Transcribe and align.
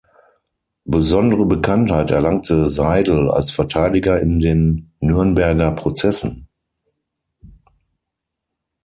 Besondere 0.85 1.45
Bekanntheit 1.45 2.09
erlangte 2.09 2.65
Seidl 2.67 3.29
als 3.29 3.51
Verteidiger 3.51 4.19
in 4.19 4.39
den 4.39 4.91
Nürnberger 4.99 5.69
Prozessen. 5.73 6.47